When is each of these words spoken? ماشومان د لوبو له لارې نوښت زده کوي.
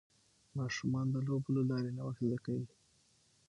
ماشومان 0.57 1.05
د 1.11 1.15
لوبو 1.27 1.49
له 1.57 1.63
لارې 1.69 1.91
نوښت 1.97 2.21
زده 2.27 2.37
کوي. 2.45 2.67